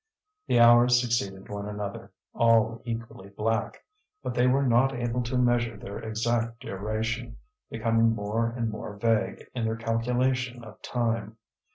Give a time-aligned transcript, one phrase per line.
[0.47, 3.85] The hours succeeded one another, all equally black;
[4.23, 7.37] but they were not able to measure their exact duration,
[7.69, 11.37] becoming more and more vague in their calculation of time.